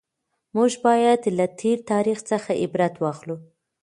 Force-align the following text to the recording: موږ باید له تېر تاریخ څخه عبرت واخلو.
موږ 0.55 0.71
باید 0.85 1.21
له 1.37 1.45
تېر 1.59 1.77
تاریخ 1.91 2.19
څخه 2.31 2.51
عبرت 2.63 2.93
واخلو. 2.99 3.35